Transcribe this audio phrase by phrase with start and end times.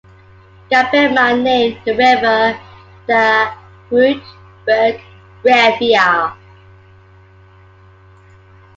[0.71, 2.59] Gabbema named the river
[3.05, 3.51] the
[3.87, 4.23] 'Groot
[4.65, 4.99] Berg
[5.43, 6.33] Rivier'.